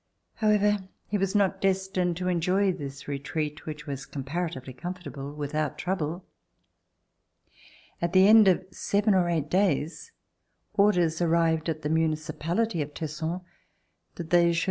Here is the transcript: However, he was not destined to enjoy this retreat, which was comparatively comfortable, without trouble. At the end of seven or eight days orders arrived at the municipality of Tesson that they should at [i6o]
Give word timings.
However, 0.33 0.79
he 1.05 1.19
was 1.19 1.35
not 1.35 1.61
destined 1.61 2.17
to 2.17 2.27
enjoy 2.27 2.71
this 2.71 3.07
retreat, 3.07 3.67
which 3.67 3.85
was 3.85 4.07
comparatively 4.07 4.73
comfortable, 4.73 5.31
without 5.31 5.77
trouble. 5.77 6.25
At 8.01 8.11
the 8.11 8.25
end 8.27 8.47
of 8.47 8.65
seven 8.71 9.13
or 9.13 9.29
eight 9.29 9.47
days 9.47 10.11
orders 10.73 11.21
arrived 11.21 11.69
at 11.69 11.83
the 11.83 11.89
municipality 11.89 12.81
of 12.81 12.95
Tesson 12.95 13.41
that 14.15 14.31
they 14.31 14.51
should 14.51 14.51
at 14.51 14.55
[i6o] 14.55 14.59